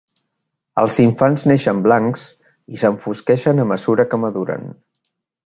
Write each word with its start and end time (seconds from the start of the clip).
Els 0.83 0.95
infants 1.03 1.45
neixen 1.51 1.83
blancs 1.87 2.23
i 2.77 2.81
s'enfosqueixen 2.85 3.65
a 3.65 3.67
mesura 3.75 4.09
que 4.15 4.21
maduren. 4.25 4.69